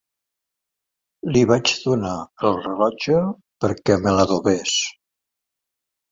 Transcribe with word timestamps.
Li 1.33 1.41
vaig 1.49 1.73
donar 1.83 2.13
el 2.49 2.57
rellotge 2.63 3.17
perquè 3.65 3.99
me 4.05 4.15
l'adobés. 4.17 4.73